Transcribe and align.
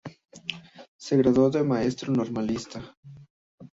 Se 0.97 1.15
graduó 1.15 1.51
de 1.51 1.63
maestro 1.63 2.11
normalista. 2.11 2.97